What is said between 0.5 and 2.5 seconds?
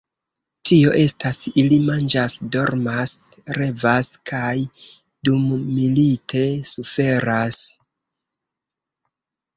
Tio estas, ili manĝas,